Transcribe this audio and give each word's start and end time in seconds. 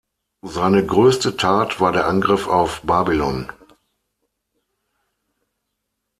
Seine 0.41 0.83
größte 0.83 1.37
Tat 1.37 1.79
war 1.79 1.91
der 1.91 2.07
Angriff 2.07 2.47
auf 2.47 2.81
Babylon. 2.81 3.51